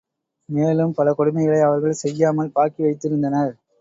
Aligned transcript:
மேலும் 0.49 0.93
பல 0.93 1.11
கொடுமைகளை 1.11 1.59
அவர்கள் 1.61 2.01
செய்யாமல் 2.01 2.53
பாக்கி 2.53 2.81
வைத்திருந்தனர். 2.83 3.53